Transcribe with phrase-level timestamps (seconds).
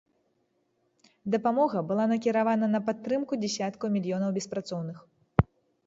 [1.35, 4.97] Дапамога была накіравана на падтрымку дзясяткаў мільёнаў беспрацоўных.